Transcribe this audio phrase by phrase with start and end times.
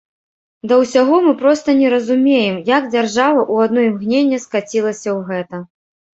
[0.69, 5.63] Да ўсяго, мы проста не разумеем, як дзяржава ў адно імгненне скацілася ў гэта.